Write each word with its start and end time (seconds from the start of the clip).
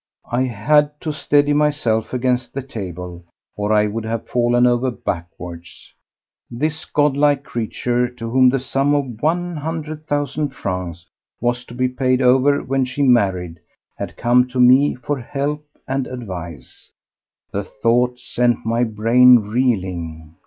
I 0.31 0.41
had 0.45 0.99
to 1.01 1.13
steady 1.13 1.53
myself 1.53 2.11
against 2.11 2.55
the 2.55 2.63
table 2.63 3.23
or 3.55 3.71
I 3.71 3.85
would 3.85 4.03
have 4.03 4.27
fallen 4.27 4.65
over 4.65 4.89
backwards! 4.89 5.93
This 6.49 6.85
godlike 6.85 7.43
creature, 7.43 8.09
to 8.09 8.27
whom 8.27 8.49
the 8.49 8.57
sum 8.57 8.95
of 8.95 9.21
one 9.21 9.57
hundred 9.57 10.07
thousand 10.07 10.55
francs 10.55 11.05
was 11.39 11.63
to 11.65 11.75
be 11.75 11.87
paid 11.87 12.19
over 12.19 12.63
when 12.63 12.83
she 12.83 13.03
married, 13.03 13.59
had 13.95 14.17
come 14.17 14.47
to 14.47 14.59
me 14.59 14.95
for 14.95 15.19
help 15.19 15.63
and 15.87 16.07
advice! 16.07 16.91
The 17.51 17.63
thought 17.63 18.17
sent 18.17 18.65
my 18.65 18.83
brain 18.83 19.35
reeling! 19.37 20.33